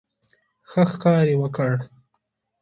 [0.69, 1.71] ښه ښکار یې وکړ.